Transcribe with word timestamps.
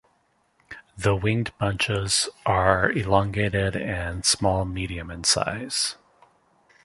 The 0.97 1.15
winged 1.15 1.55
bunches 1.59 2.27
are 2.43 2.91
elongated 2.91 3.75
and 3.75 4.25
small-medium 4.25 5.11
in 5.11 5.23
size. 5.25 5.95